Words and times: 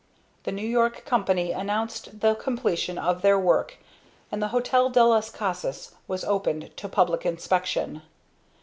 The 0.45 0.51
New 0.51 0.65
York 0.65 1.05
Company 1.05 1.51
announced 1.51 2.21
the 2.21 2.33
completion 2.33 2.97
of 2.97 3.21
their 3.21 3.37
work 3.37 3.77
and 4.31 4.41
the 4.41 4.47
Hotel 4.47 4.89
del 4.89 5.09
las 5.09 5.29
Casas 5.29 5.91
was 6.07 6.23
opened 6.25 6.75
to 6.77 6.89
public 6.89 7.23
inspection. 7.23 8.01